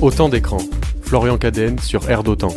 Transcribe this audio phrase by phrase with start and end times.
[0.00, 0.58] Autant d'écran.
[1.02, 2.54] Florian Cadenne sur Air d'Autant.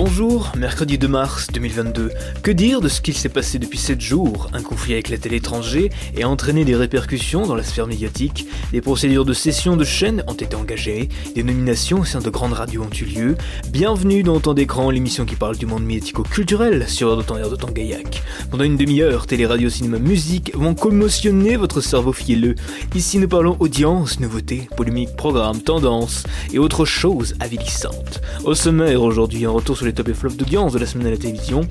[0.00, 2.12] Bonjour, mercredi 2 mars 2022.
[2.44, 4.48] Que dire de ce qu'il s'est passé depuis 7 jours?
[4.52, 8.46] Un conflit avec la télé étranger et a entraîné des répercussions dans la sphère médiatique.
[8.70, 11.08] Des procédures de cession de chaînes ont été engagées.
[11.34, 13.36] Des nominations au sein de grandes radios ont eu lieu.
[13.70, 17.72] Bienvenue dans Temps d'écran, l'émission qui parle du monde médiatico-culturel sur Air d'Autant Air d'Autant
[17.72, 18.22] Gaillac.
[18.52, 22.54] Pendant une demi-heure, télé, radio, cinéma, musique vont commotionner votre cerveau fielleux.
[22.94, 26.22] Ici, nous parlons audience, nouveautés, polémiques, programmes, tendances
[26.52, 28.20] et autres choses avilissantes.
[28.44, 31.10] Au sommaire aujourd'hui, un retour sur les top et flops d'audience de la semaine à
[31.10, 31.62] la télévision,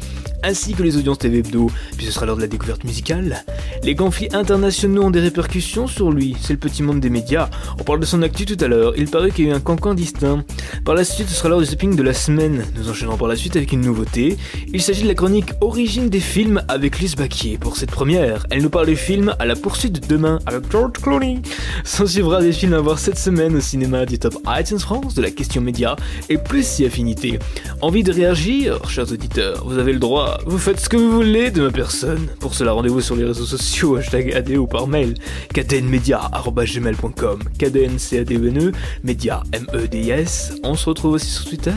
[0.44, 3.44] ainsi que les audiences TV hebdo, puis ce sera l'heure de la découverte musicale.
[3.84, 7.50] Les conflits internationaux ont des répercussions sur lui, c'est le petit monde des médias.
[7.80, 9.60] On parle de son actu tout à l'heure, il paraît qu'il y a eu un
[9.60, 10.44] cancan distinct.
[10.84, 12.66] Par la suite, ce sera l'heure du zapping de la semaine.
[12.76, 14.38] Nous enchaînerons par la suite avec une nouveauté.
[14.74, 17.58] Il s'agit de la chronique Origine des films avec Lise Baquier.
[17.58, 20.94] Pour cette première, elle nous parle des films à la poursuite de demain avec George
[21.02, 21.42] Clooney.
[21.84, 25.22] S'en suivra des films à voir cette semaine au cinéma du top iTunes France, de
[25.22, 25.96] la question média
[26.30, 27.40] et plus si affinité.
[27.81, 31.61] Envie réagir, chers auditeurs, vous avez le droit, vous faites ce que vous voulez de
[31.61, 32.27] ma personne.
[32.39, 35.16] Pour cela, rendez-vous sur les réseaux sociaux, hashtag AD ou par mail,
[35.53, 38.72] kdnmedia.gmail.com, kdncadene,
[39.03, 40.55] média, M-E-D-I-S.
[40.63, 41.72] On se retrouve aussi sur Twitter,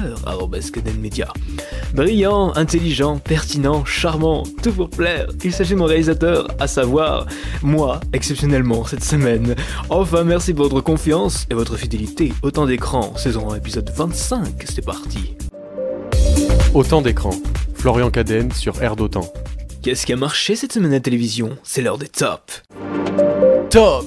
[0.73, 1.33] kdnmedia.
[1.95, 5.29] Brillant, intelligent, pertinent, charmant, tout pour plaire.
[5.45, 7.27] Il s'agit de mon réalisateur, à savoir,
[7.63, 9.55] moi, exceptionnellement, cette semaine.
[9.89, 12.33] Enfin, merci pour votre confiance et votre fidélité.
[12.43, 15.35] Autant d'écran, saison 1, épisode 25, c'est parti.
[16.73, 17.33] Autant d'écran.
[17.75, 19.33] Florian Cadenne sur Air d'Autant.
[19.83, 21.59] Qu'est-ce qui a marché cette semaine à la télévision?
[21.65, 22.63] C'est l'heure des tops.
[23.71, 24.07] Top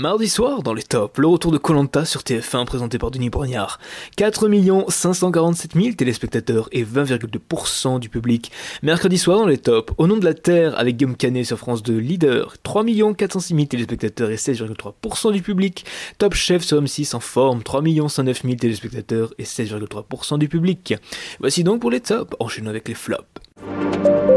[0.00, 3.78] Mardi soir, dans les tops, le retour de Colanta sur TF1 présenté par Denis Brognard.
[4.16, 4.48] 4
[4.88, 8.50] 547 000 téléspectateurs et 20,2% du public.
[8.82, 11.82] Mercredi soir, dans les tops, Au nom de la Terre avec Guillaume Canet sur France
[11.82, 12.54] 2, leader.
[12.62, 12.82] 3
[13.14, 15.84] 406 000 téléspectateurs et 16,3% du public.
[16.16, 17.62] Top Chef sur M6 en forme.
[17.62, 20.94] 3 109 000 téléspectateurs et 16,3% du public.
[21.40, 23.28] Voici donc pour les tops, enchaînons avec les flops.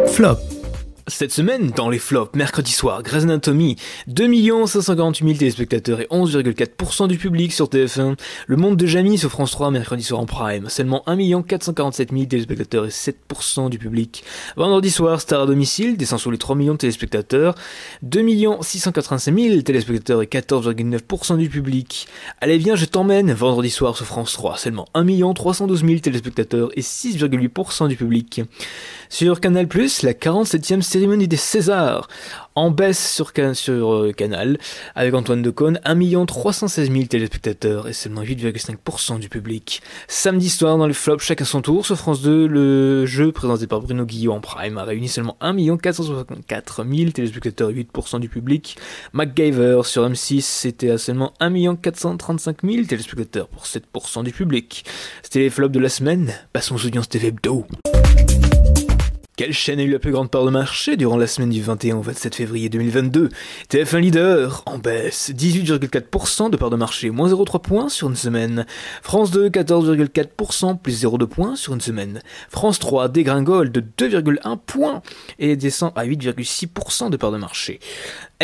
[0.08, 0.40] Flop
[1.08, 3.76] cette semaine, dans les flops, mercredi soir, Grey's Anatomy,
[4.08, 8.18] 2 548 000 téléspectateurs et 11,4% du public sur TF1.
[8.48, 12.26] Le Monde de Jamie sur France 3, mercredi soir en prime, seulement 1 447 000
[12.26, 14.24] téléspectateurs et 7% du public.
[14.56, 17.56] Vendredi soir, Star à domicile, descend sur les 3 millions de téléspectateurs,
[18.04, 18.24] 2
[18.62, 22.08] 685 000 téléspectateurs et 14,9% du public.
[22.40, 26.82] Allez viens, je t'emmène, vendredi soir sur France 3, seulement 1 312 000 téléspectateurs et
[26.82, 28.42] 6,8% du public.
[29.10, 29.68] Sur Canal+,
[30.04, 32.08] la 47e cérémonie des Césars,
[32.54, 34.60] en baisse sur, sur euh, Canal,
[34.94, 39.82] avec Antoine Decaune, 1 316 000 téléspectateurs et seulement 8,5% du public.
[40.08, 43.82] Samedi soir, dans le flop, chacun son tour, sur France 2, le jeu présenté par
[43.82, 48.78] Bruno Guillot en prime a réuni seulement 1 464 000 téléspectateurs et 8% du public.
[49.14, 54.86] MacGyver sur M6, c'était à seulement 1 435 000 téléspectateurs pour 7% du public.
[55.24, 57.66] C'était les flops de la semaine, passons aux audiences TV Hebdo.
[59.36, 61.96] Quelle chaîne a eu la plus grande part de marché durant la semaine du 21
[61.96, 63.30] au 27 février 2022
[63.68, 68.68] TF1 leader, en baisse, 18,4% de part de marché, moins 0,3 points sur une semaine.
[69.02, 72.22] France 2, 14,4%, plus 0,2 points sur une semaine.
[72.50, 75.02] France 3 dégringole de 2,1 points
[75.40, 77.80] et descend à 8,6% de part de marché.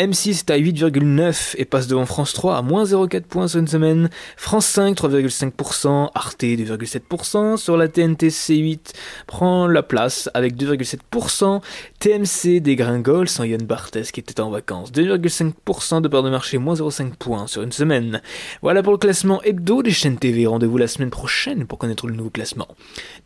[0.00, 3.68] M6 est à 8,9 et passe devant France 3 à moins 0,4 points sur une
[3.68, 4.08] semaine.
[4.38, 6.08] France 5, 3,5%.
[6.14, 7.58] Arte, 2,7%.
[7.58, 8.94] Sur la TNT, C8
[9.26, 11.60] prend la place avec 2,7%.
[11.98, 14.90] TMC dégringole sans Yann Barthès qui était en vacances.
[14.90, 18.22] 2,5% de part de marché, moins 0,5 points sur une semaine.
[18.62, 20.46] Voilà pour le classement hebdo des chaînes TV.
[20.46, 22.68] Rendez-vous la semaine prochaine pour connaître le nouveau classement.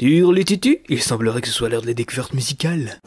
[0.01, 2.99] Dur les tutus, il semblerait que ce soit l'heure de la découverte musicale.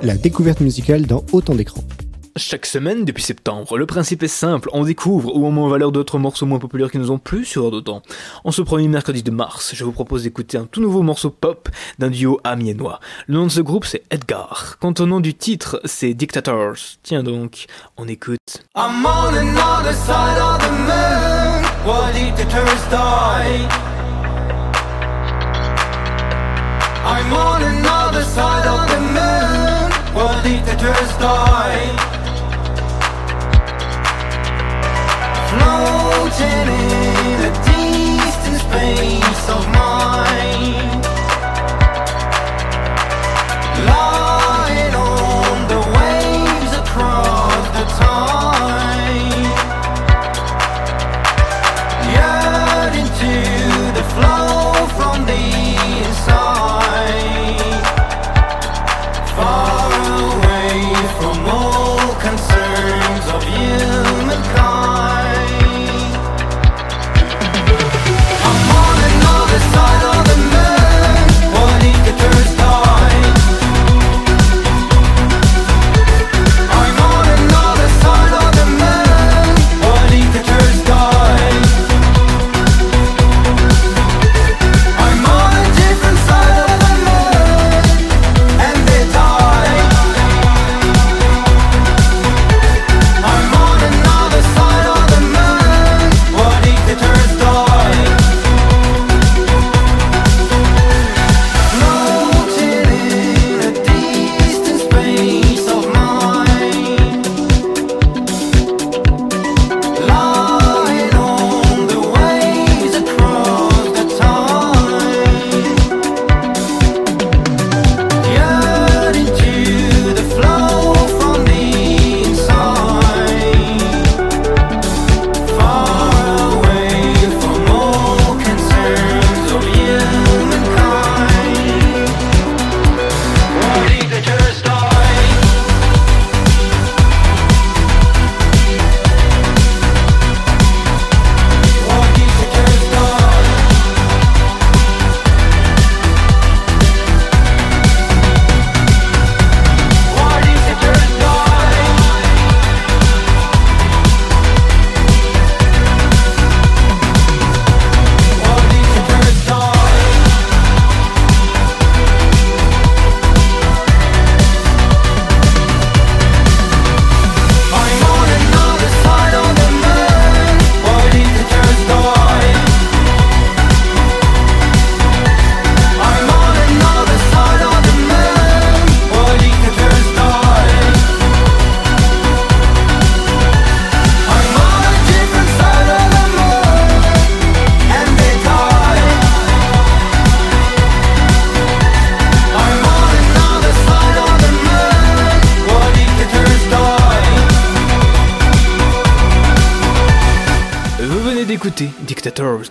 [0.00, 1.84] La découverte musicale dans autant d'écrans.
[2.36, 5.92] Chaque semaine depuis septembre, le principe est simple, on découvre ou on met en valeur
[5.92, 8.00] d'autres morceaux moins populaires qui nous ont plu sur d'autant.
[8.44, 11.68] En ce premier mercredi de mars, je vous propose d'écouter un tout nouveau morceau pop
[11.98, 13.00] d'un duo amiénois.
[13.26, 14.78] Le nom de ce groupe c'est Edgar.
[14.80, 16.76] Quant au nom du titre, c'est Dictators.
[17.02, 17.66] Tiens donc,
[17.98, 18.38] on écoute.
[18.74, 23.68] I'm on another side of the moon, while dictators die?
[27.04, 32.11] I'm on another side of the moon, while dictators die?
[36.32, 39.91] Floating in a distant space of mind.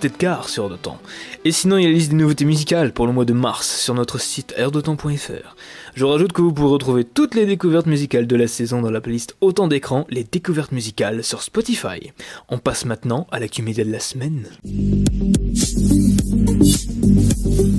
[0.01, 0.99] Dictators d'Edgar sur de temps.
[1.45, 3.79] Et sinon, il y a la liste des nouveautés musicales pour le mois de mars
[3.79, 5.55] sur notre site airdetemps.fr.
[5.95, 9.01] Je rajoute que vous pourrez retrouver toutes les découvertes musicales de la saison dans la
[9.01, 12.11] playlist Autant d'écran, les découvertes musicales sur Spotify.
[12.49, 14.45] On passe maintenant à l'actu média de la semaine.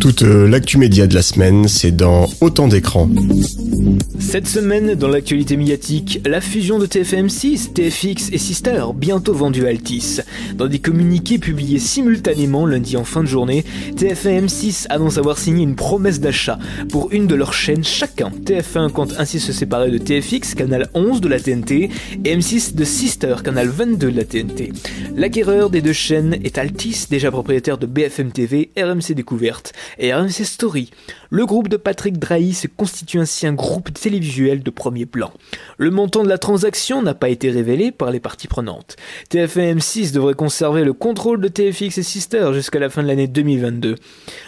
[0.01, 3.09] Toute euh, l'actu média de la semaine, c'est dans Autant d'écran.
[4.33, 9.69] Cette semaine, dans l'actualité médiatique, la fusion de TFM6, TFX et Sister, bientôt vendue à
[9.69, 10.21] Altis.
[10.55, 13.63] Dans des communiqués publiés simultanément lundi en fin de journée,
[13.95, 16.59] TFM6 annonce avoir signé une promesse d'achat
[16.89, 18.31] pour une de leurs chaînes chacun.
[18.31, 21.91] TF1 compte ainsi se séparer de TFX, canal 11 de la TNT,
[22.25, 24.73] et M6 de Sister, canal 22 de la TNT.
[25.15, 30.45] L'acquéreur des deux chaînes est Altis, déjà propriétaire de BFM TV, RMC Découverte et RMC
[30.45, 30.91] Story.
[31.29, 33.91] Le groupe de Patrick Drahi se constitue ainsi un groupe
[34.23, 35.33] télévisuel de premier plan.
[35.79, 38.97] Le montant de la transaction n'a pas été révélé par les parties prenantes.
[39.31, 43.27] TF1 M6 devrait conserver le contrôle de TFX et Sister jusqu'à la fin de l'année
[43.27, 43.97] 2022.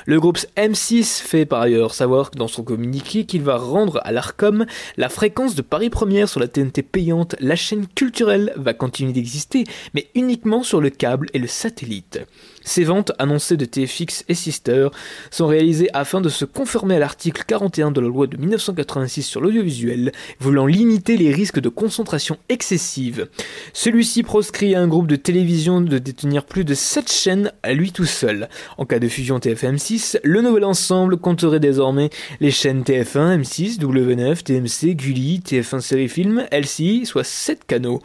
[0.07, 4.65] Le groupe M6 fait par ailleurs savoir dans son communiqué qu'il va rendre à l'ARCOM
[4.97, 7.35] la fréquence de Paris Première sur la TNT payante.
[7.41, 12.21] La chaîne culturelle va continuer d'exister, mais uniquement sur le câble et le satellite.
[12.65, 14.89] Ces ventes annoncées de TFX et Sister
[15.31, 19.41] sont réalisées afin de se conformer à l'article 41 de la loi de 1986 sur
[19.43, 23.29] l'audiovisuel, voulant limiter les risques de concentration excessive.
[23.75, 27.93] Celui-ci proscrit à un groupe de télévision de détenir plus de 7 chaînes à lui
[27.93, 28.49] tout seul.
[28.79, 34.43] En cas de fusion TFM6, le nouvel ensemble compterait désormais les chaînes TF1, M6, W9,
[34.43, 38.01] TMC, Gulli, TF1 Série Film, LCI, soit 7 canaux.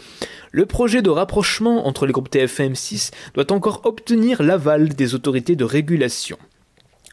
[0.52, 5.14] Le projet de rapprochement entre les groupes TF1 et M6 doit encore obtenir l'aval des
[5.14, 6.40] autorités de régulation.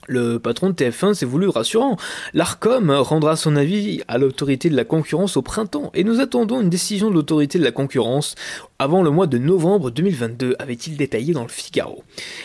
[0.08, 1.96] Le patron de TF1 s'est voulu rassurant.
[2.34, 6.70] L'ARCOM rendra son avis à l'autorité de la concurrence au printemps et nous attendons une
[6.70, 8.34] décision de l'autorité de la concurrence
[8.78, 12.04] avant le mois de novembre 2022, avait-il détaillé dans le Figaro.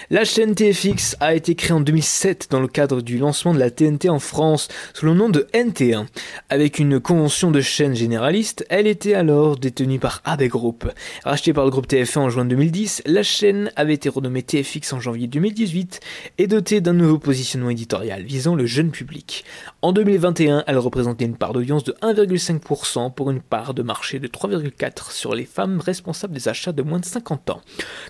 [0.09, 3.69] La chaîne TFX a été créée en 2007 dans le cadre du lancement de la
[3.69, 6.05] TNT en France sous le nom de NT1.
[6.49, 10.89] Avec une convention de chaîne généraliste, elle était alors détenue par AB Group.
[11.25, 15.01] Rachetée par le groupe TF1 en juin 2010, la chaîne avait été renommée TFX en
[15.01, 15.99] janvier 2018
[16.37, 19.43] et dotée d'un nouveau positionnement éditorial visant le jeune public.
[19.81, 24.27] En 2021, elle représentait une part d'audience de 1,5% pour une part de marché de
[24.27, 27.61] 3,4% sur les femmes responsables des achats de moins de 50 ans.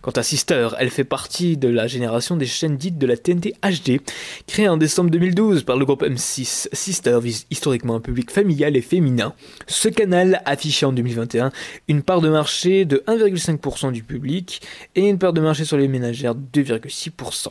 [0.01, 3.55] Quant à Sister, elle fait partie de la génération des chaînes dites de la TNT
[3.63, 4.01] HD,
[4.48, 6.67] créée en décembre 2012 par le groupe M6.
[6.74, 9.33] Sister vise historiquement un public familial et féminin.
[9.67, 11.51] Ce canal affichait en 2021
[11.88, 14.62] une part de marché de 1,5% du public
[14.95, 17.50] et une part de marché sur les ménagères de 2,6%.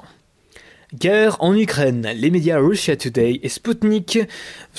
[0.92, 2.09] Guerre en Ukraine.
[2.16, 4.18] Les médias Russia Today et Sputnik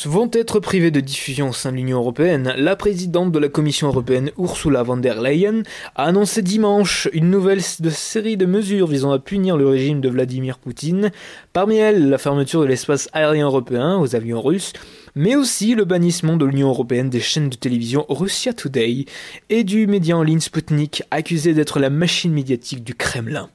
[0.03, 2.53] vont être privés de diffusion au sein de l'Union européenne.
[2.57, 5.63] La présidente de la Commission européenne, Ursula von der Leyen,
[5.95, 10.57] a annoncé dimanche une nouvelle série de mesures visant à punir le régime de Vladimir
[10.57, 11.11] Poutine.
[11.53, 14.73] Parmi elles, la fermeture de l'espace aérien européen aux avions russes,
[15.15, 19.05] mais aussi le bannissement de l'Union européenne des chaînes de télévision Russia Today
[19.49, 23.49] et du média en ligne Sputnik, accusé d'être la machine médiatique du Kremlin.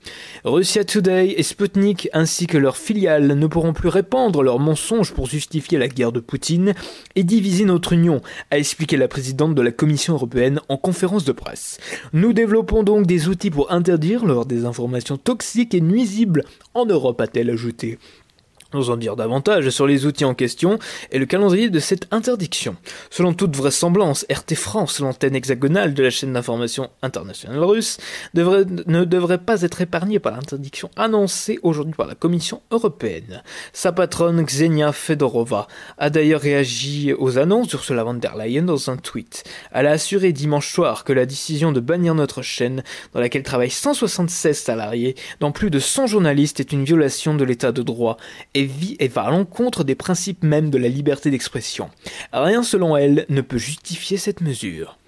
[0.45, 5.27] Russia Today et Sputnik ainsi que leurs filiales ne pourront plus répandre leurs mensonges pour
[5.27, 6.75] justifier la guerre de Poutine
[7.15, 8.21] et diviser notre Union,
[8.51, 11.79] a expliqué la présidente de la Commission européenne en conférence de presse.
[12.13, 16.45] Nous développons donc des outils pour interdire leurs des informations toxiques et nuisibles
[16.75, 17.99] en Europe, a-t-elle ajouté.
[18.77, 20.79] Nous en dire davantage sur les outils en question
[21.11, 22.77] et le calendrier de cette interdiction.
[23.09, 27.97] Selon toute vraisemblance, RT France, l'antenne hexagonale de la chaîne d'information internationale russe,
[28.35, 33.43] ne devrait pas être épargnée par l'interdiction annoncée aujourd'hui par la Commission européenne.
[33.73, 38.99] Sa patronne Xenia Fedorova a d'ailleurs réagi aux annonces d'Ursula von der Leyen dans un
[38.99, 39.45] tweet.
[39.73, 43.71] Elle a assuré dimanche soir que la décision de bannir notre chaîne, dans laquelle travaillent
[43.71, 48.19] 176 salariés, dont plus de 100 journalistes, est une violation de l'état de droit
[48.53, 51.91] et, vit, et va à l'encontre des principes même de la liberté d'expression.
[52.33, 54.99] Rien selon elle ne peut justifier cette mesure.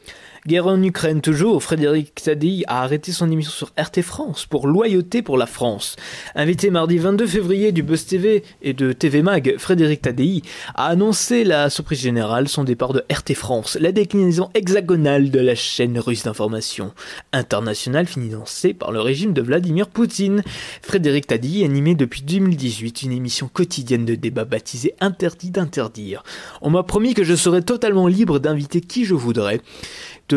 [0.49, 5.21] Guerre en Ukraine toujours, Frédéric Tadei a arrêté son émission sur RT France pour loyauté
[5.21, 5.97] pour la France.
[6.35, 10.41] Invité mardi 22 février du Buzz TV et de TV Mag, Frédéric Tadei
[10.75, 15.55] a annoncé la surprise générale son départ de RT France, la déclinaison hexagonale de la
[15.55, 16.95] chaîne russe d'information
[17.35, 20.43] internationale financée par le régime de Vladimir Poutine.
[20.81, 26.23] Frédéric Tadei animé depuis 2018 une émission quotidienne de débat baptisée Interdit d'interdire.
[26.63, 29.61] On m'a promis que je serais totalement libre d'inviter qui je voudrais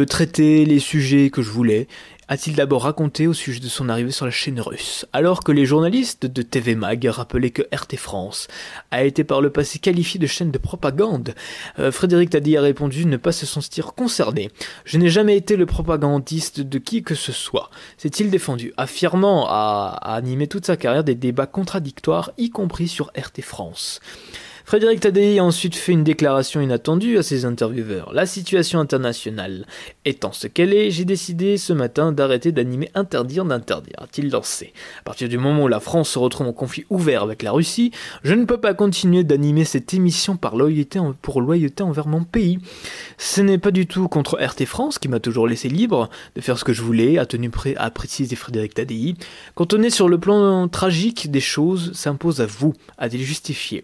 [0.06, 1.88] traiter les sujets que je voulais,
[2.32, 5.66] a-t-il d'abord raconté au sujet de son arrivée sur la chaîne russe, alors que les
[5.66, 8.48] journalistes de TV Mag rappelaient que RT France
[8.90, 11.36] a été par le passé qualifié de chaîne de propagande.
[11.78, 14.50] Euh, Frédéric Taddy a répondu ne pas se sentir concerné.
[14.86, 20.00] Je n'ai jamais été le propagandiste de qui que ce soit, s'est-il défendu, affirmant à,
[20.02, 24.00] à animer toute sa carrière des débats contradictoires, y compris sur RT France.
[24.66, 28.14] Frédéric Tadei a ensuite fait une déclaration inattendue à ses intervieweurs.
[28.14, 29.66] La situation internationale
[30.06, 34.74] étant ce qu'elle est, j'ai décidé ce matin d'arrêter d'animer interdire d'interdire, a-t-il lancé.
[35.00, 37.92] À partir du moment où la France se retrouve en conflit ouvert avec la Russie,
[38.24, 42.60] je ne peux pas continuer d'animer cette émission par loyauté pour loyauté envers mon pays.
[43.18, 46.58] Ce n'est pas du tout contre RT France qui m'a toujours laissé libre de faire
[46.58, 49.16] ce que je voulais, a tenu prêt à préciser Frédéric Tadei.
[49.56, 53.84] Quand on est sur le plan tragique des choses, s'impose à vous, a-t-il justifié.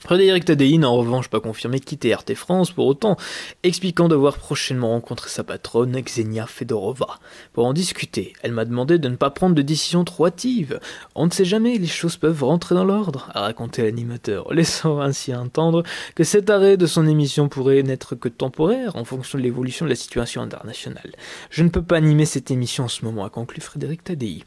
[0.00, 3.16] Frédéric Tadei n'a en revanche pas confirmé quitter RT France pour autant,
[3.62, 7.18] expliquant devoir prochainement rencontrer sa patronne Xenia Fedorova.
[7.52, 10.80] Pour en discuter, elle m'a demandé de ne pas prendre de décision trop hâtive.
[11.14, 15.34] On ne sait jamais, les choses peuvent rentrer dans l'ordre, a raconté l'animateur, laissant ainsi
[15.34, 15.82] entendre
[16.14, 19.90] que cet arrêt de son émission pourrait n'être que temporaire en fonction de l'évolution de
[19.90, 21.12] la situation internationale.
[21.50, 24.44] Je ne peux pas animer cette émission en ce moment, a conclu Frédéric Tadei.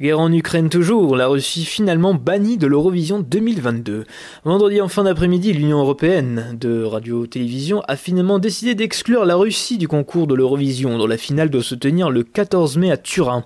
[0.00, 4.06] Guerre en Ukraine toujours, la Russie finalement bannie de l'Eurovision 2022.
[4.44, 9.86] Vendredi en fin d'après-midi, l'Union européenne de radio-télévision a finalement décidé d'exclure la Russie du
[9.86, 13.44] concours de l'Eurovision, dont la finale doit se tenir le 14 mai à Turin.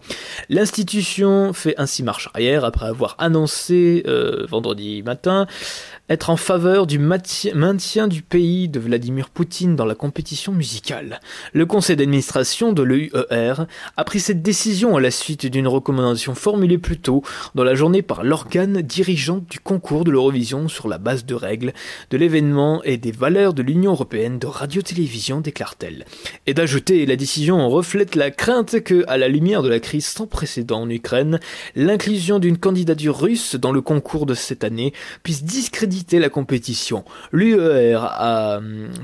[0.48, 5.46] L'institution fait ainsi marche arrière après avoir annoncé euh, vendredi matin
[6.08, 11.20] être en faveur du maintien du pays de Vladimir Poutine dans la compétition musicale.
[11.52, 16.78] Le conseil d'administration de l'EUER a pris cette décision à la suite d'une recommandation formulée
[16.78, 17.22] plus tôt
[17.54, 21.74] dans la journée par l'organe dirigeant du concours de l'Eurovision sur la base de règles
[22.10, 26.06] de l'événement et des valeurs de l'Union européenne de radio-télévision, déclare-t-elle.
[26.46, 30.26] Et d'ajouter, la décision reflète la crainte que, à la lumière de la crise sans
[30.26, 31.38] précédent en Ukraine,
[31.76, 37.04] l'inclusion d'une candidature russe dans le concours de cette année puisse discréditer la compétition.
[37.32, 38.60] L'UER a,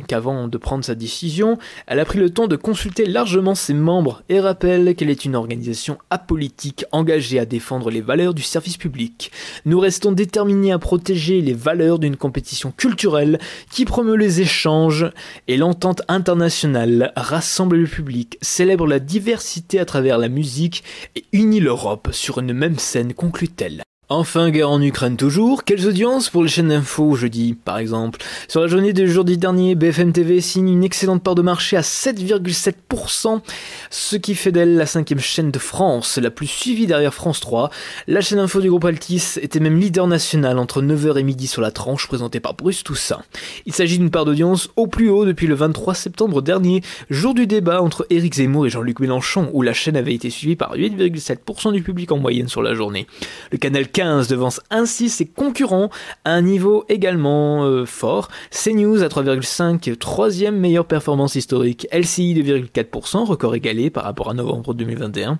[0.09, 4.23] qu'avant de prendre sa décision, elle a pris le temps de consulter largement ses membres
[4.29, 9.31] et rappelle qu'elle est une organisation apolitique engagée à défendre les valeurs du service public.
[9.65, 13.39] Nous restons déterminés à protéger les valeurs d'une compétition culturelle
[13.71, 15.07] qui promeut les échanges
[15.49, 20.85] et l'entente internationale, rassemble le public, célèbre la diversité à travers la musique
[21.17, 23.83] et unit l'Europe sur une même scène, conclut-elle.
[24.11, 25.65] Enfin, guerre en Ukraine toujours.
[25.65, 28.21] Quelles audiences pour les chaînes d'infos jeudi, par exemple?
[28.49, 31.81] Sur la journée de jeudi dernier, BFM TV signe une excellente part de marché à
[31.81, 33.41] 7,7%,
[33.89, 37.71] ce qui fait d'elle la cinquième chaîne de France, la plus suivie derrière France 3.
[38.07, 41.63] La chaîne info du groupe Altis était même leader national entre 9h et midi sur
[41.63, 43.23] la tranche présentée par Bruce Toussaint.
[43.65, 47.47] Il s'agit d'une part d'audience au plus haut depuis le 23 septembre dernier, jour du
[47.47, 51.73] débat entre Éric Zemmour et Jean-Luc Mélenchon, où la chaîne avait été suivie par 8,7%
[51.73, 53.07] du public en moyenne sur la journée.
[53.51, 55.89] Le canal 15 devance ainsi ses concurrents
[56.25, 58.29] à un niveau également euh, fort.
[58.51, 61.87] CNews à 3,5, troisième meilleure performance historique.
[61.93, 65.39] LCI 2,4%, record égalé par rapport à novembre 2021.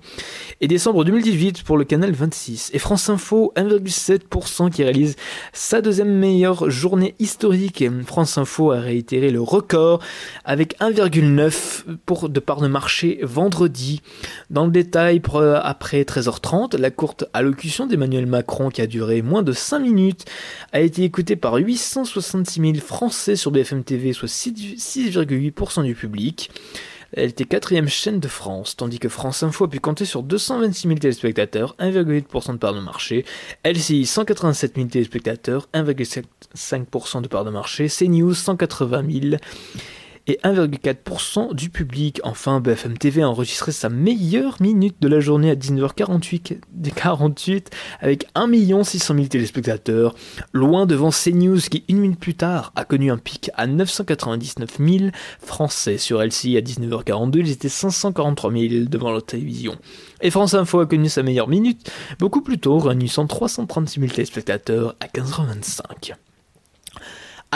[0.61, 2.71] Et décembre 2018 pour le canal 26.
[2.73, 5.17] Et France Info 1,7% qui réalise
[5.51, 7.83] sa deuxième meilleure journée historique.
[8.05, 9.99] France Info a réitéré le record
[10.45, 14.01] avec 1,9 pour de part de marché vendredi.
[14.49, 15.21] Dans le détail,
[15.61, 20.25] après 13h30, la courte allocution d'Emmanuel Macron qui a duré moins de 5 minutes,
[20.71, 26.51] a été écouté par 866 000 Français sur BFM TV, soit 6,8% du public.
[27.13, 30.87] Elle était quatrième chaîne de France, tandis que France Info a pu compter sur 226
[30.87, 33.25] 000 téléspectateurs, 1,8% de part de marché,
[33.63, 39.35] LCI 187 000 téléspectateurs, 1,5% de part de marché, CNews 180 000
[40.27, 42.19] et 1,4% du public.
[42.23, 46.59] Enfin, BFM TV a enregistré sa meilleure minute de la journée à 19h48
[46.95, 50.15] 48 avec 1 600 000 téléspectateurs,
[50.53, 55.09] loin devant CNews qui, une minute plus tard, a connu un pic à 999 000
[55.39, 55.97] Français.
[55.97, 59.75] Sur LCI à 19h42, ils étaient 543 000 devant la télévision.
[60.21, 64.95] Et France Info a connu sa meilleure minute beaucoup plus tôt, réunissant 336 000 téléspectateurs
[64.99, 66.15] à 15h25.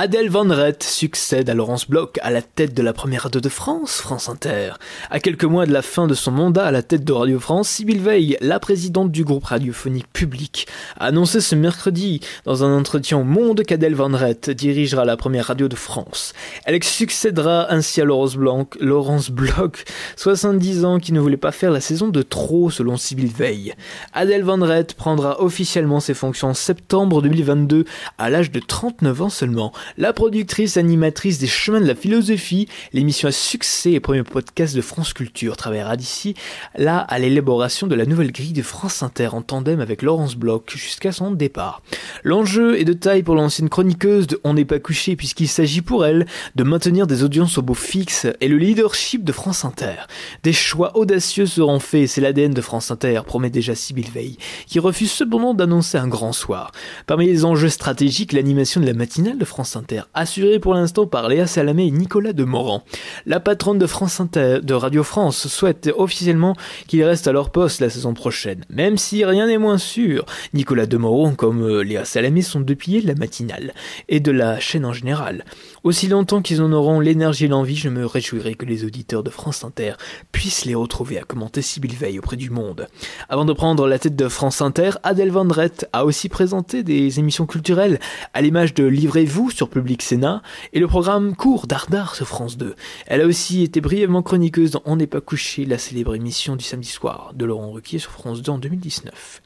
[0.01, 3.50] Adèle Van Rett succède à Laurence Bloch à la tête de la première radio de
[3.50, 4.75] France, France Inter.
[5.10, 7.68] À quelques mois de la fin de son mandat à la tête de Radio France,
[7.68, 13.18] Sybille Veil, la présidente du groupe radiophonique public, a annoncé ce mercredi dans un entretien
[13.18, 16.32] au Monde qu'Adèle Van Rett dirigera la première radio de France.
[16.63, 19.84] Elle succédera ainsi à Laurence, Blanc, Laurence Bloch,
[20.15, 23.74] 70 ans, qui ne voulait pas faire la saison de trop selon Sybille Veil.
[24.13, 27.84] Adèle Van Rett prendra officiellement ses fonctions en septembre 2022
[28.18, 29.74] à l'âge de 39 ans seulement.
[29.98, 34.81] La productrice animatrice des chemins de la philosophie, l'émission à succès et premier podcast de
[34.81, 36.36] France Culture travaillera d'ici
[36.77, 40.75] là à l'élaboration de la nouvelle grille de France Inter en tandem avec Laurence Bloch
[40.75, 41.81] jusqu'à son départ.
[42.24, 46.05] L'enjeu est de taille pour l'ancienne chroniqueuse de On n'est pas couché puisqu'il s'agit pour
[46.05, 50.05] elle de maintenir des audiences au beau fixe et le leadership de France Inter.
[50.44, 54.37] Des choix audacieux seront faits, c'est l'ADN de France Inter, promet déjà Sybille Veil,
[54.68, 56.72] qui refuse cependant d'annoncer un grand soir.
[57.07, 59.78] Parmi les enjeux stratégiques, l'animation de la matinale de France Inter,
[60.13, 62.83] assurée pour l'instant par Léa Salamé et Nicolas Demorand.
[63.25, 66.55] La patronne de France Inter, de Radio France, souhaite officiellement
[66.87, 70.25] qu'il reste à leur poste la saison prochaine, même si rien n'est moins sûr.
[70.53, 73.74] Nicolas Demorand comme euh, Léa Salamé sont deux piliers de la matinale
[74.07, 75.46] et de la chaîne en général.
[75.83, 79.29] Aussi longtemps qu'ils en auront l'énergie et l'envie, je me réjouirai que les auditeurs de
[79.29, 79.94] France Inter
[80.31, 82.87] puissent les retrouver à commenter Sibyl Veil auprès du monde.
[83.29, 87.46] Avant de prendre la tête de France Inter, Adèle Vendrette a aussi présenté des émissions
[87.46, 88.00] culturelles
[88.33, 90.41] à l'image de Livrez-vous Public Sénat
[90.72, 92.75] et le programme Cours d'Ardard sur France 2.
[93.07, 96.63] Elle a aussi été brièvement chroniqueuse dans On n'est pas couché, la célèbre émission du
[96.63, 99.41] samedi soir de Laurent Ruquier sur France 2 en 2019.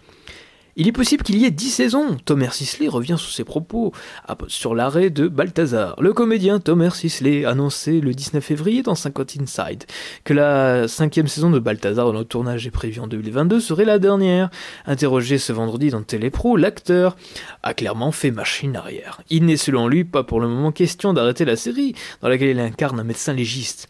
[0.75, 2.17] Il est possible qu'il y ait dix saisons.
[2.25, 3.91] Thomas Sisley revient sur ses propos
[4.47, 5.95] sur l'arrêt de Balthazar.
[6.01, 9.83] Le comédien Thomas Sisley annoncé le 19 février dans 50 Inside
[10.23, 13.99] que la cinquième saison de Balthazar dont le tournage est prévu en 2022 serait la
[13.99, 14.49] dernière.
[14.87, 17.17] Interrogé ce vendredi dans Télépro, l'acteur
[17.61, 19.21] a clairement fait machine arrière.
[19.29, 22.59] Il n'est selon lui pas pour le moment question d'arrêter la série dans laquelle il
[22.59, 23.89] incarne un médecin légiste.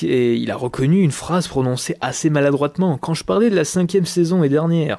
[0.00, 4.42] il a reconnu une phrase prononcée assez maladroitement quand je parlais de la cinquième saison
[4.42, 4.98] et dernière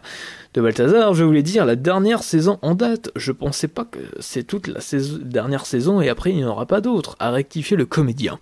[0.54, 3.10] de Balthazar, je voulais dire la dernière saison en date.
[3.16, 4.82] Je pensais pas que c'est toute la
[5.24, 8.38] dernière saison et après il n'y en aura pas d'autre, a rectifié le comédien,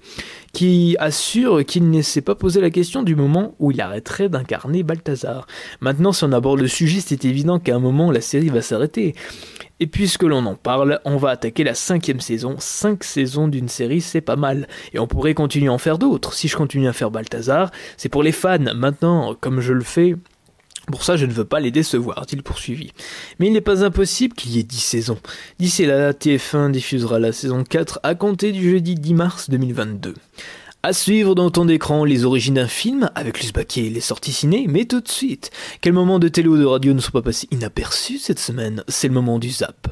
[0.51, 4.81] qui assure qu'il ne s'est pas posé la question du moment où il arrêterait d'incarner
[4.81, 5.45] Balthazar.
[5.81, 9.13] Maintenant, si on aborde le sujet, c'est évident qu'à un moment la série va s'arrêter.
[9.79, 12.55] Et puisque l'on en parle, on va attaquer la cinquième saison.
[12.57, 14.67] Cinq saisons d'une série, c'est pas mal.
[14.93, 16.33] Et on pourrait continuer à en faire d'autres.
[16.33, 18.57] Si je continue à faire Balthazar, c'est pour les fans.
[18.75, 20.15] Maintenant, comme je le fais,
[20.91, 22.91] pour ça, je ne veux pas les décevoir, dit-il poursuivi.
[23.39, 25.19] Mais il n'est pas impossible qu'il y ait 10 saisons.
[25.59, 30.13] D'ici là, TF1 diffusera la saison 4 à compter du jeudi 10 mars 2022.
[30.81, 34.65] À suivre dans ton écran les origines d'un film avec Baquet et les sorties ciné,
[34.69, 37.49] mais tout de suite, quel moment de télé ou de radio ne sont pas passés
[37.51, 38.83] inaperçus cette semaine?
[38.87, 39.89] C'est le moment du zap.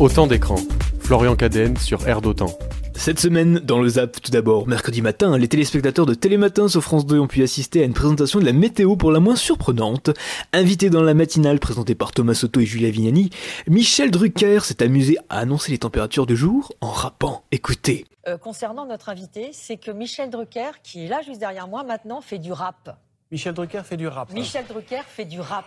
[0.00, 0.56] Autant d'écran.
[0.98, 2.58] Florian Cadenne sur Air d'Autant.
[2.94, 7.04] Cette semaine, dans le Zap, tout d'abord, mercredi matin, les téléspectateurs de Télématin sur France
[7.06, 10.10] 2 ont pu assister à une présentation de la météo pour la moins surprenante.
[10.52, 13.30] Invité dans la matinale présentée par Thomas Soto et Julia Vignani,
[13.66, 17.44] Michel Drucker s'est amusé à annoncer les températures du jour en rappant.
[17.50, 18.04] Écoutez.
[18.28, 22.20] Euh, concernant notre invité, c'est que Michel Drucker, qui est là juste derrière moi maintenant,
[22.20, 22.96] fait du rap.
[23.32, 24.28] Michel Drucker fait du rap.
[24.30, 24.34] Hein.
[24.34, 25.66] Michel Drucker fait du rap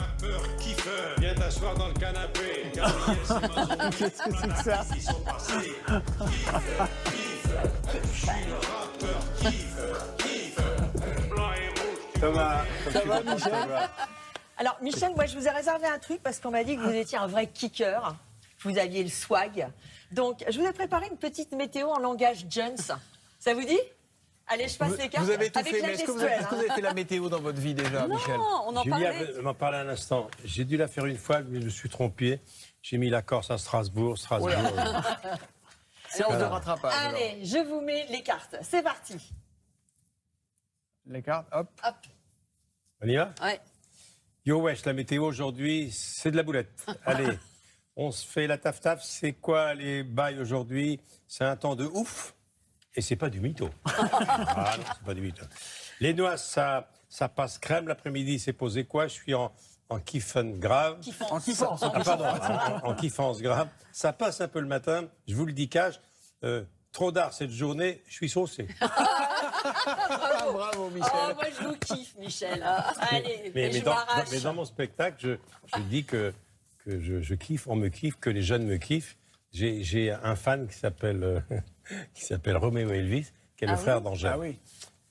[0.00, 2.72] rappeur kiffeur, viens t'asseoir dans le canapé.
[3.98, 5.72] Qu'est-ce que c'est que ça Ils sont passés.
[7.94, 11.28] Je suis le rappeur kiffeur, kiffeur.
[11.30, 12.20] Blanc et rouge.
[12.20, 13.52] Thomas, ça va, Michel
[14.58, 16.94] Alors, Michel, moi, je vous ai réservé un truc parce qu'on m'a dit que vous
[16.94, 18.16] étiez un vrai kicker.
[18.60, 19.68] Vous aviez le swag.
[20.12, 22.76] Donc, je vous ai préparé une petite météo en langage Jones.
[23.38, 23.80] Ça vous dit?
[24.52, 25.24] Allez, je passe les cartes.
[25.24, 27.72] Vous avez tout fait, mais est-ce que, vous avez, fait la météo dans votre vie
[27.72, 29.40] déjà, non, Michel on en parlait.
[29.42, 30.28] m'en parlait un instant.
[30.44, 32.40] J'ai dû la faire une fois, mais je me suis trompé.
[32.82, 34.50] J'ai mis la Corse à Strasbourg, Strasbourg.
[36.08, 36.92] Séance de rattrapage.
[36.96, 38.56] Allez, je vous mets les cartes.
[38.62, 39.14] C'est parti.
[41.06, 41.68] Les cartes, hop.
[41.84, 41.94] Hop.
[43.02, 43.60] On y va Ouais.
[44.44, 46.84] Yo wesh, la météo aujourd'hui, c'est de la boulette.
[47.04, 47.38] Allez,
[47.94, 49.00] on se fait la taf-taf.
[49.04, 50.98] C'est quoi les bails aujourd'hui?
[51.28, 52.34] C'est un temps de ouf
[52.94, 53.70] et c'est pas du mytho.
[53.84, 55.44] ah non, c'est pas du mytho.
[56.00, 57.88] Les noix, ça, ça passe crème.
[57.88, 59.06] L'après-midi, c'est posé quoi?
[59.06, 59.52] Je suis en,
[59.88, 60.98] en kiffen grave.
[61.30, 61.82] En kiffance.
[61.82, 62.24] Ah, pardon,
[62.82, 63.68] en, kiffance grave.
[63.92, 65.08] Ça passe un peu le matin.
[65.28, 66.00] Je vous le dis cache.
[66.42, 68.66] Euh, trop d'art cette journée, je suis saucé.
[68.80, 70.52] bravo.
[70.52, 70.90] bravo.
[70.90, 71.10] Michel.
[71.14, 72.64] Oh, moi, je vous kiffe, Michel.
[73.10, 73.96] Allez, mais, je mais, dans,
[74.30, 76.32] mais, dans, mon spectacle, je, je dis que,
[76.84, 79.16] que je, je, kiffe, on me kiffe, que les jeunes me kiffent.
[79.52, 81.40] J'ai un fan qui s'appelle euh,
[82.14, 84.32] qui s'appelle Roméo Elvis, qui est le ah frère d'Angèle.
[84.34, 84.58] Ah oui.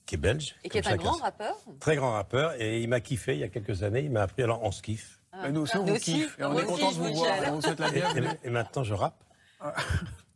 [0.06, 0.56] Qui est belge.
[0.64, 2.60] Et qui est un grand rappeur Très grand rappeur.
[2.60, 4.02] Et il m'a kiffé il y a quelques années.
[4.02, 5.20] Il m'a appris, alors on se kiffe.
[5.32, 5.52] Ah.
[5.52, 6.40] nous aussi, on vous kiffe.
[6.40, 7.36] Et on, est content de vous voir.
[7.48, 8.28] On vous souhaite la bienvenue.
[8.44, 9.24] Et, et, maintenant, je rappe.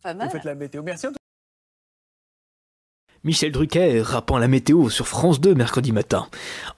[0.03, 0.27] Pas mal.
[0.27, 0.83] Vous faites la météo.
[0.83, 1.07] Merci.
[3.25, 6.27] Michel Drucker rappant la météo sur France 2 mercredi matin.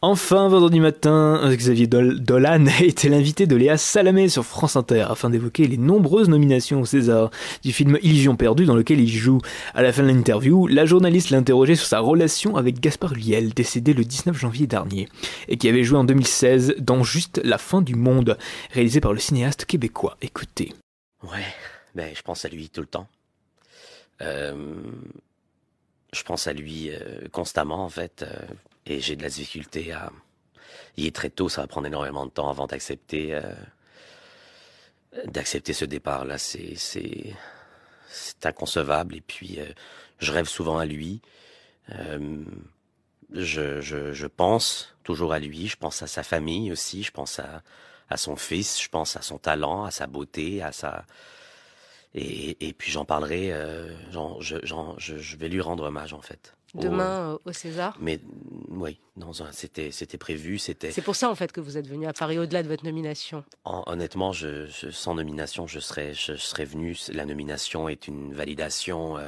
[0.03, 5.65] Enfin, vendredi matin, Xavier Dolan était l'invité de Léa Salamé sur France Inter afin d'évoquer
[5.65, 7.31] les nombreuses nominations au César
[7.63, 9.39] du film Illusion perdue dans lequel il joue.
[9.73, 13.95] À la fin de l'interview, la journaliste l'interrogeait sur sa relation avec Gaspard Liel, décédé
[13.95, 15.09] le 19 janvier dernier,
[15.47, 18.37] et qui avait joué en 2016 dans Juste la fin du monde,
[18.71, 20.15] réalisé par le cinéaste québécois.
[20.21, 20.73] Écoutez.
[21.23, 21.45] Ouais,
[21.95, 23.07] ben, je pense à lui tout le temps.
[24.21, 24.53] Euh,
[26.15, 28.45] je pense à lui euh, constamment, en fait, euh,
[28.85, 30.11] et j'ai de la difficulté à.
[30.97, 33.41] Il est très tôt, ça va prendre énormément de temps avant d'accepter euh,
[35.25, 36.37] d'accepter ce départ-là.
[36.37, 37.33] C'est c'est
[38.07, 39.15] c'est inconcevable.
[39.15, 39.59] Et puis,
[40.19, 41.21] je rêve souvent à lui.
[41.89, 45.67] Je, je, je pense toujours à lui.
[45.67, 47.03] Je pense à sa famille aussi.
[47.03, 47.61] Je pense à
[48.09, 48.81] à son fils.
[48.81, 51.05] Je pense à son talent, à sa beauté, à sa
[52.15, 53.89] et, et puis j'en parlerai, euh,
[54.39, 56.55] je, j'en- je, je vais lui rendre hommage en fait.
[56.73, 57.95] Demain euh, au César?
[58.01, 58.99] mais mm, oui,
[59.51, 60.91] c'était, c'était prévu, c'était.
[60.91, 63.43] C'est pour ça en fait que vous êtes venu à Paris au-delà de votre nomination.
[63.65, 66.97] hon- Honnêtement, je, je- sans nomination, je serais, je, serais venu.
[67.13, 69.17] La nomination est une validation.
[69.17, 69.27] euh,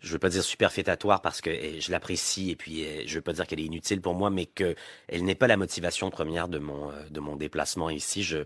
[0.00, 3.34] je veux pas dire superfétatoire parce que je l'apprécie et puis eh, je veux pas
[3.34, 4.74] dire qu'elle est inutile pour moi, mais que
[5.08, 8.22] elle n'est pas la motivation première de mon, euh, de mon déplacement ici.
[8.22, 8.38] Je,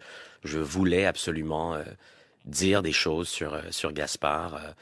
[0.43, 1.85] je voulais absolument euh,
[2.45, 4.55] dire des choses sur, euh, sur Gaspard.
[4.57, 4.73] euh,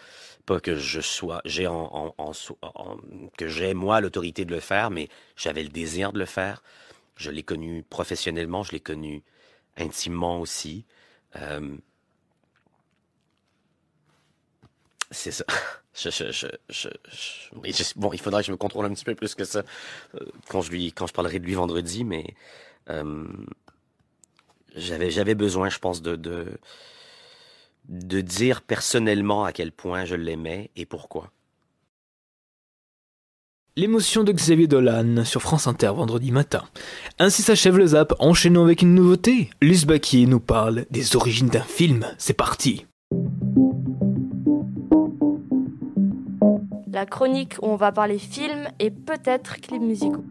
[0.47, 2.97] pas que je sois, j'ai en, en- en
[3.39, 6.63] que j'ai moi l'autorité de le faire, mais j'avais le désir de le faire.
[7.17, 9.23] Je l'ai connu professionnellement, je l'ai connu
[9.79, 10.85] intimement aussi.
[11.37, 11.77] Euh,
[15.11, 15.45] c'est ça.
[17.97, 19.63] Bon, il faudra que je me contrôle un petit peu plus que ça
[20.49, 22.25] quand je lui, quand je parlerai de lui vendredi, mais
[24.77, 26.59] j'avais, j'avais besoin, je pense, de, de,
[27.89, 31.31] de dire personnellement à quel point je l'aimais et pourquoi.
[33.75, 36.63] L'émotion de Xavier Dolan sur France Inter vendredi matin.
[37.19, 39.49] Ainsi s'achève le zap, enchaînons avec une nouveauté.
[39.63, 42.05] Luce Baquier nous parle des origines d'un film.
[42.19, 42.85] C'est parti.
[46.91, 50.25] La chronique où on va parler film et peut-être clips musicaux.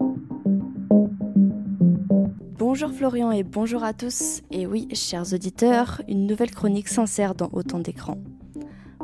[2.74, 4.44] Bonjour Florian et bonjour à tous.
[4.50, 8.18] Et oui, chers auditeurs, une nouvelle chronique sincère dans autant d'écrans.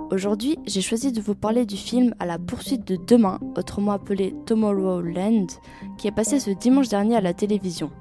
[0.09, 4.33] Aujourd'hui, j'ai choisi de vous parler du film À la poursuite de demain, autrement appelé
[4.45, 5.47] Tomorrowland,
[5.97, 7.91] qui est passé ce dimanche dernier à la télévision.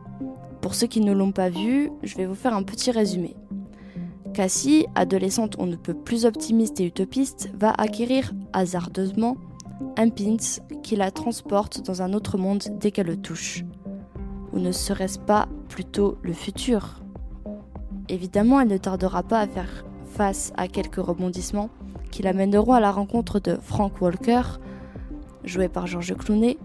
[0.61, 3.35] Pour ceux qui ne l'ont pas vu, je vais vous faire un petit résumé.
[4.35, 9.37] Cassie, adolescente on ne peut plus optimiste et utopiste, va acquérir hasardeusement
[9.97, 13.65] un pins qui la transporte dans un autre monde dès qu'elle le touche.
[14.53, 17.01] Ou ne serait-ce pas plutôt le futur
[18.09, 21.71] Évidemment, elle ne tardera pas à faire face à quelques rebondissements
[22.11, 24.43] qui l'amèneront à la rencontre de Frank Walker,
[25.45, 26.57] joué par George Clooney,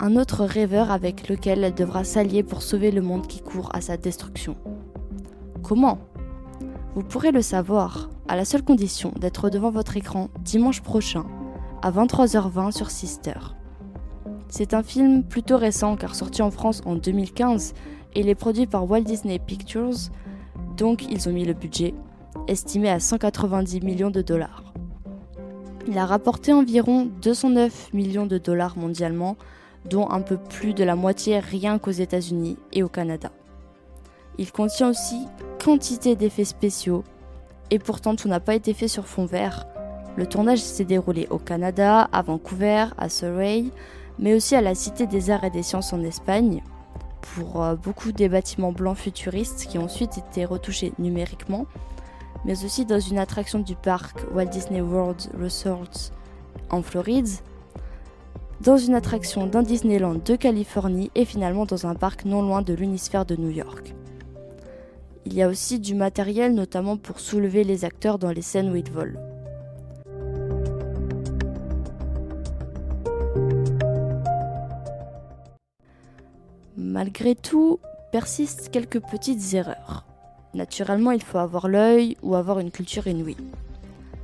[0.00, 3.80] un autre rêveur avec lequel elle devra s'allier pour sauver le monde qui court à
[3.80, 4.56] sa destruction.
[5.62, 5.98] Comment?
[6.94, 11.26] Vous pourrez le savoir à la seule condition d'être devant votre écran dimanche prochain
[11.82, 13.34] à 23h20 sur Sister.
[14.48, 18.66] C'est un film plutôt récent car sorti en France en 2015 et il est produit
[18.66, 20.10] par Walt Disney Pictures,
[20.76, 21.94] donc ils ont mis le budget,
[22.48, 24.62] estimé à 190 millions de dollars.
[25.86, 29.36] Il a rapporté environ 209 millions de dollars mondialement,
[29.88, 33.30] dont un peu plus de la moitié rien qu'aux États-Unis et au Canada.
[34.38, 35.26] Il contient aussi
[35.62, 37.04] quantité d'effets spéciaux,
[37.70, 39.66] et pourtant tout n'a pas été fait sur fond vert.
[40.16, 43.64] Le tournage s'est déroulé au Canada, à Vancouver, à Surrey,
[44.18, 46.62] mais aussi à la Cité des Arts et des Sciences en Espagne,
[47.34, 51.66] pour euh, beaucoup des bâtiments blancs futuristes qui ont ensuite été retouchés numériquement,
[52.44, 56.12] mais aussi dans une attraction du parc Walt Disney World Resort
[56.70, 57.28] en Floride,
[58.60, 62.72] dans une attraction d'un Disneyland de Californie et finalement dans un parc non loin de
[62.72, 63.94] l'unisphère de New York.
[65.26, 68.76] Il y a aussi du matériel notamment pour soulever les acteurs dans les scènes où
[68.76, 69.35] ils volent.
[76.96, 77.78] Malgré tout,
[78.10, 80.06] persistent quelques petites erreurs.
[80.54, 83.36] Naturellement, il faut avoir l'œil ou avoir une culture inouïe.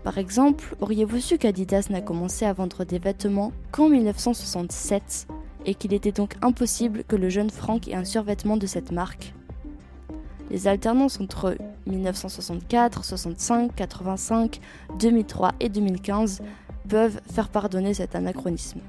[0.05, 5.27] Par exemple, auriez-vous su qu'Adidas n'a commencé à vendre des vêtements qu'en 1967
[5.67, 9.35] et qu'il était donc impossible que le jeune Frank ait un survêtement de cette marque?
[10.49, 14.61] Les alternances entre 1964, 65, 85,
[14.99, 16.41] 2003 et 2015
[16.89, 18.81] peuvent faire pardonner cet anachronisme.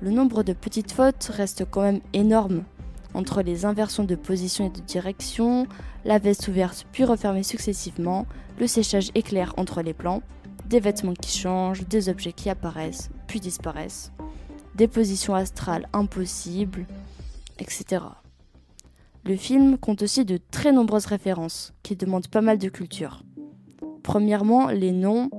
[0.00, 2.64] Le nombre de petites fautes reste quand même énorme
[3.14, 5.66] entre les inversions de position et de direction,
[6.04, 8.26] la veste ouverte puis refermée successivement,
[8.58, 10.22] le séchage éclair entre les plans,
[10.66, 14.12] des vêtements qui changent, des objets qui apparaissent puis disparaissent,
[14.74, 16.86] des positions astrales impossibles,
[17.58, 18.02] etc.
[19.24, 23.22] Le film compte aussi de très nombreuses références qui demandent pas mal de culture.
[24.02, 25.30] Premièrement, les noms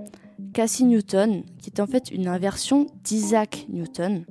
[0.54, 4.26] Cassie Newton, qui est en fait une inversion d'Isaac Newton,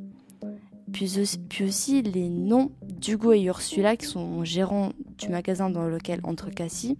[0.93, 6.51] puis aussi, les noms d'Hugo et Ursula, qui sont gérants du magasin dans lequel entre
[6.51, 6.97] Cassie,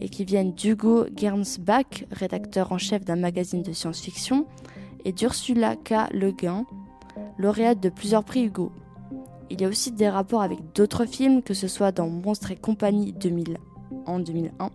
[0.00, 4.46] et qui viennent d'Hugo Gernsback, rédacteur en chef d'un magazine de science-fiction,
[5.04, 6.12] et d'Ursula K.
[6.12, 6.66] Le Guin,
[7.38, 8.72] lauréate de plusieurs prix Hugo.
[9.50, 12.56] Il y a aussi des rapports avec d'autres films, que ce soit dans Monstres et
[12.56, 13.58] compagnie 2000,
[14.06, 14.70] en 2001,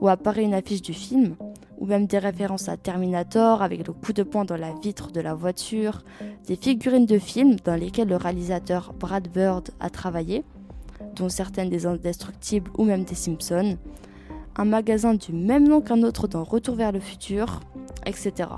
[0.00, 1.36] où apparaît une affiche du film,
[1.80, 5.20] ou même des références à Terminator avec le coup de poing dans la vitre de
[5.20, 6.02] la voiture,
[6.46, 10.44] des figurines de films dans lesquelles le réalisateur Brad Bird a travaillé,
[11.16, 13.78] dont certaines des Indestructibles ou même des Simpsons,
[14.56, 17.60] un magasin du même nom qu'un autre dans Retour vers le futur,
[18.04, 18.50] etc.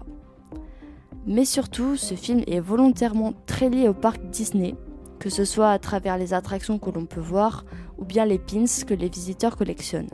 [1.24, 4.74] Mais surtout, ce film est volontairement très lié au parc Disney,
[5.20, 7.64] que ce soit à travers les attractions que l'on peut voir
[7.98, 10.10] ou bien les pins que les visiteurs collectionnent.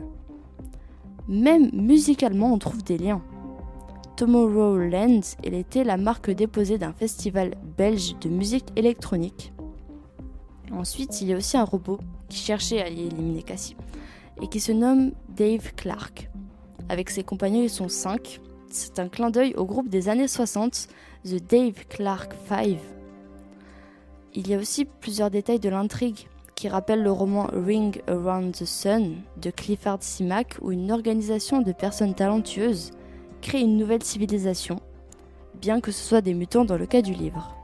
[1.29, 3.21] Même musicalement, on trouve des liens.
[4.17, 9.53] Tomorrowland était la marque déposée d'un festival belge de musique électronique.
[10.71, 13.75] Ensuite, il y a aussi un robot qui cherchait à y éliminer Cassie
[14.41, 16.31] et qui se nomme Dave Clark.
[16.89, 18.41] Avec ses compagnons, ils sont 5.
[18.71, 20.87] C'est un clin d'œil au groupe des années 60,
[21.25, 22.81] The Dave Clark Five.
[24.33, 26.27] Il y a aussi plusieurs détails de l'intrigue
[26.59, 31.71] qui rappellent le roman Ring Around the Sun de Clifford Simak où une organisation de
[31.71, 32.91] personnes talentueuses
[33.41, 34.81] crée une nouvelle civilisation,
[35.61, 37.55] bien que ce soit des mutants dans le cas du livre.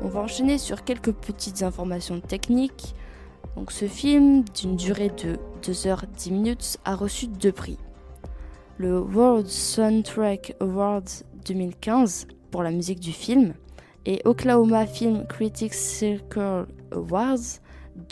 [0.00, 2.94] On va enchaîner sur quelques petites informations techniques.
[3.56, 7.76] Donc ce film, d'une durée de 2h10 minutes, a reçu deux prix.
[8.76, 11.08] Le World Soundtrack Award
[11.46, 13.54] 2015 pour la musique du film
[14.04, 17.60] et Oklahoma Film Critics Circle Awards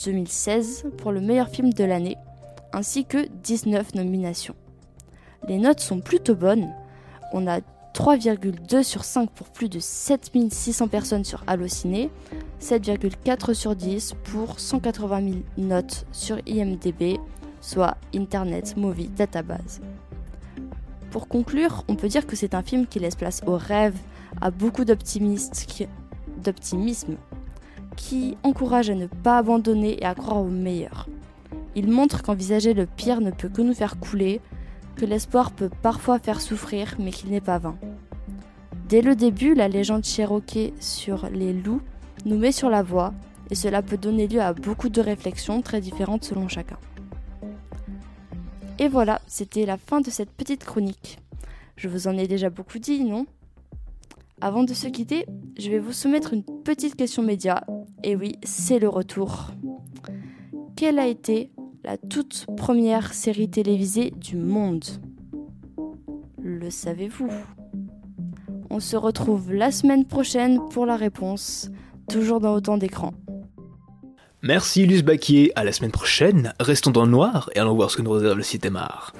[0.05, 2.16] 2016 pour le meilleur film de l'année,
[2.72, 4.55] ainsi que 19 nominations.
[5.48, 6.72] Les notes sont plutôt bonnes.
[7.33, 7.59] On a
[7.94, 12.09] 3,2 sur 5 pour plus de 7600 personnes sur Allociné,
[12.61, 17.18] 7,4 sur 10 pour 180 000 notes sur IMDB,
[17.61, 19.81] soit Internet Movie Database.
[21.12, 23.94] Pour conclure, on peut dire que c'est un film qui laisse place au rêve,
[24.40, 27.16] à beaucoup d'optimisme,
[27.96, 31.11] qui encourage à ne pas abandonner et à croire au meilleur.
[31.75, 34.40] Il montre qu'envisager le pire ne peut que nous faire couler,
[34.96, 37.77] que l'espoir peut parfois faire souffrir, mais qu'il n'est pas vain.
[38.88, 41.83] Dès le début, la légende Cherokee sur les loups
[42.25, 43.12] nous met sur la voie,
[43.51, 46.79] et cela peut donner lieu à beaucoup de réflexions très différentes selon chacun.
[48.78, 51.18] Et voilà, c'était la fin de cette petite chronique.
[51.76, 53.26] Je vous en ai déjà beaucoup dit, non?
[54.40, 55.24] Avant de se quitter,
[55.56, 57.64] je vais vous soumettre une petite question média.
[58.02, 59.50] Et oui, c'est le retour.
[60.74, 61.52] Quelle a été
[61.85, 64.85] la toute première série télévisée du monde?
[66.38, 67.30] Le savez-vous?
[68.68, 71.70] On se retrouve la semaine prochaine pour la réponse,
[72.08, 73.14] toujours dans autant d'écrans.
[74.44, 76.52] Merci Luce Baquier, à la semaine prochaine.
[76.59, 79.12] Restons dans le noir et allons voir ce que nous réserve le cinéma.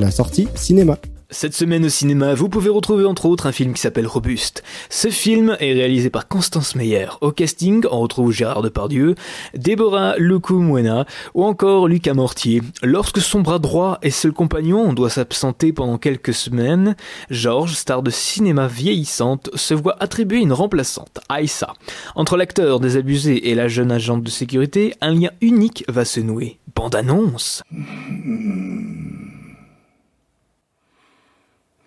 [0.00, 0.96] La sortie cinéma.
[1.28, 4.62] Cette semaine au cinéma, vous pouvez retrouver entre autres un film qui s'appelle Robuste.
[4.88, 7.08] Ce film est réalisé par Constance Meyer.
[7.20, 9.14] Au casting, on retrouve Gérard Depardieu,
[9.54, 12.62] Déborah Lecumwena ou encore Lucas Mortier.
[12.82, 16.96] Lorsque son bras droit et seul compagnon doit s'absenter pendant quelques semaines,
[17.28, 21.74] Georges, star de cinéma vieillissante, se voit attribuer une remplaçante, Aïssa.
[22.14, 26.58] Entre l'acteur désabusé et la jeune agente de sécurité, un lien unique va se nouer.
[26.74, 27.62] Bande annonce.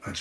[0.05, 0.13] Ça,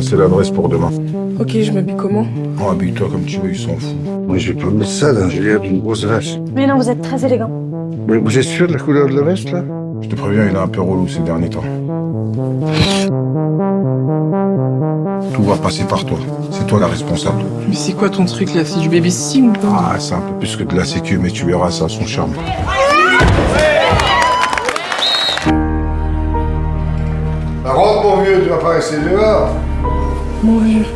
[0.00, 0.90] c'est l'adresse pour demain.
[1.38, 2.24] Ok, je m'habille comment?
[2.56, 3.94] Bon, habille-toi comme tu veux, ils s'en foutent.
[4.26, 5.28] Moi, je vais pas mettre ça, là.
[5.28, 6.38] J'ai l'air d'une grosse vache.
[6.54, 7.50] Mais non, vous êtes très élégant.
[8.08, 9.62] Mais vous êtes sûr de la couleur de la veste, là?
[10.00, 11.64] Je te préviens, il est un peu relou ces derniers temps.
[15.34, 16.18] Tout va passer par toi.
[16.50, 17.42] C'est toi la responsable.
[17.68, 18.64] Mais c'est quoi ton truc, là?
[18.64, 21.30] C'est du babysitting ou pas Ah, c'est un peu plus que de la sécu, mais
[21.30, 22.32] tu verras, ça a son charme.
[27.68, 29.50] Bah, rentre, mon vieux, tu vas pas rester dehors.
[30.42, 30.86] Mon vieux.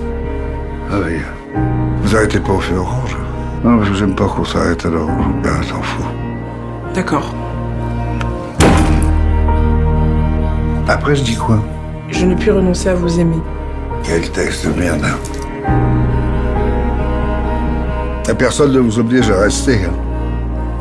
[0.90, 1.16] Ah oui.
[2.02, 3.14] Vous arrêtez pas au feu orange
[3.62, 5.08] Non, parce que j'aime pas qu'on s'arrête alors.
[5.42, 6.06] Ben, t'en fous.
[6.94, 7.34] D'accord.
[10.88, 11.58] Après, je dis quoi?
[12.08, 13.36] Je ne puis renoncer à vous aimer.
[14.02, 15.02] Quel texte de merde.
[15.04, 15.68] hein.
[18.28, 19.74] La personne ne vous oblige à rester.
[19.84, 19.92] hein.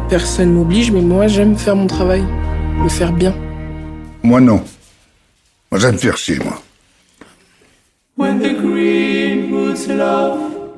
[0.08, 2.24] Personne m'oblige, mais moi j'aime faire mon travail.
[2.82, 3.34] Le faire bien.
[4.24, 4.62] Moi, non.
[5.72, 6.62] Moi, j'aime faire chier, moi.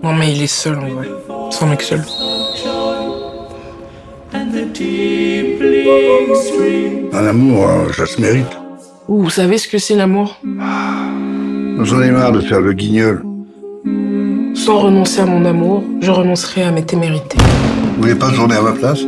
[0.04, 1.08] Non, mais il est seul en vrai.
[1.50, 2.04] C'est un mec seul.
[7.12, 8.46] Un amour, hein, ça se mérite.
[9.08, 10.40] Ouh, vous savez ce que c'est l'amour?
[11.82, 13.24] J'en ai marre de faire le guignol.
[14.54, 17.40] Sans renoncer à mon amour, je renoncerai à mes témérités.
[17.96, 19.00] Vous voulez pas tourner à ma place?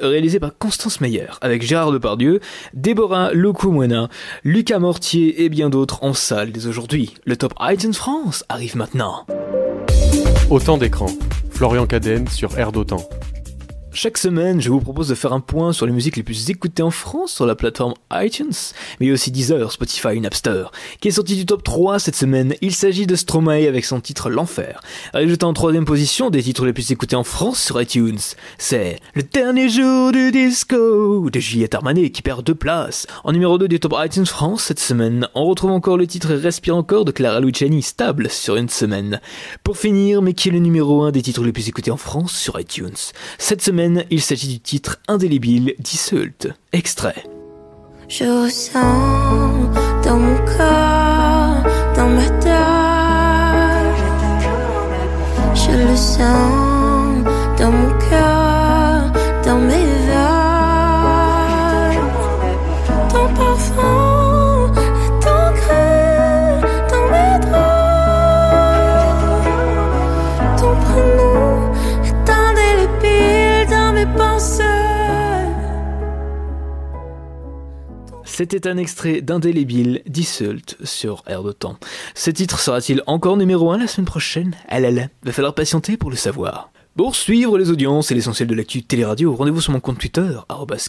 [0.00, 2.40] Réalisé par Constance Meyer, avec Gérard Depardieu,
[2.72, 4.08] Déborah Loukoumouena,
[4.44, 7.14] Lucas Mortier et bien d'autres en salle dès aujourd'hui.
[7.24, 9.26] Le top iTunes France arrive maintenant.
[10.50, 11.08] Autant d'écran.
[11.50, 13.08] Florian Cadenne sur Air d'Otan.
[13.98, 16.82] Chaque semaine, je vous propose de faire un point sur les musiques les plus écoutées
[16.82, 18.52] en France sur la plateforme iTunes,
[19.00, 20.66] mais aussi Deezer, Spotify Napster,
[21.00, 22.56] qui est sorti du top 3 cette semaine.
[22.60, 24.82] Il s'agit de Stromae avec son titre L'Enfer.
[25.14, 28.18] Résultat en troisième position des titres les plus écoutés en France sur iTunes,
[28.58, 33.06] c'est Le dernier jour du disco de Juliette Armanet qui perd deux places.
[33.24, 36.76] En numéro 2 du top iTunes France cette semaine, on retrouve encore le titre Respire
[36.76, 39.22] encore de Clara Luciani, stable sur une semaine.
[39.64, 42.34] Pour finir, mais qui est le numéro 1 des titres les plus écoutés en France
[42.36, 42.92] sur iTunes?
[43.38, 46.52] Cette semaine, il s'agit du titre indélébile d'Issault.
[46.72, 47.24] Extrait.
[48.08, 48.80] Je ressens
[50.04, 51.62] dans mon corps,
[51.96, 52.56] dans ma tête.
[55.54, 56.75] Je le sens
[78.38, 81.78] C'était un extrait d'Indélébile d'Issault sur Air de Temps.
[82.14, 84.54] Ce titre sera-t-il encore numéro 1 la semaine prochaine?
[84.68, 86.70] Ah là là, va falloir patienter pour le savoir.
[86.98, 90.28] Pour suivre les audiences et l'essentiel de l'actu téléradio, rendez-vous sur mon compte Twitter,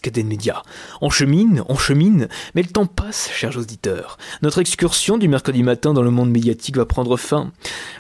[0.02, 0.62] @cadenmedia.
[1.02, 4.18] On chemine, on chemine, mais le temps passe, chers auditeurs.
[4.42, 7.52] Notre excursion du mercredi matin dans le monde médiatique va prendre fin.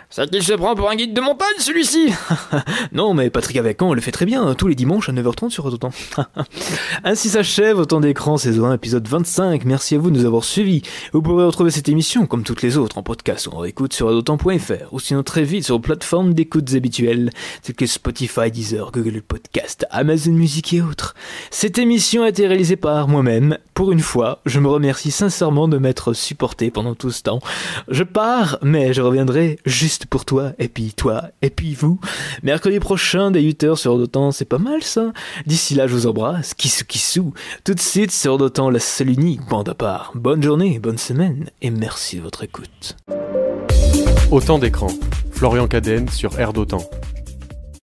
[0.09, 2.13] C'est qu'il se prend pour un guide de montagne, celui-ci
[2.93, 5.91] Non, mais Patrick Avacan le fait très bien, tous les dimanches à 9h30 sur Autant.
[7.03, 9.65] Ainsi s'achève Autant d'écran saison 1, épisode 25.
[9.65, 10.81] Merci à vous de nous avoir suivis.
[11.11, 14.07] Vous pourrez retrouver cette émission, comme toutes les autres, en podcast ou en écoute sur
[14.07, 17.29] autant.fr, ou sinon très vite sur vos plateformes d'écoutes habituelles,
[17.61, 21.15] telles que Spotify, Deezer, Google Podcast, Amazon Music et autres.
[21.51, 23.57] Cette émission a été réalisée par moi-même.
[23.73, 27.39] Pour une fois, je me remercie sincèrement de m'être supporté pendant tout ce temps.
[27.89, 31.99] Je pars, mais je reviendrai juste pour toi, et puis toi, et puis vous.
[32.43, 35.11] Mercredi prochain, dès 8h sur Autant, c'est pas mal ça.
[35.45, 37.33] D'ici là, je vous embrasse, kissou kissou.
[37.63, 40.11] Tout de suite sur Autant, la seule unique bande à part.
[40.15, 42.95] Bonne journée, bonne semaine, et merci de votre écoute.
[44.29, 44.89] Autant d'écran.
[45.31, 46.81] Florian Cadenne sur Air d'Otan.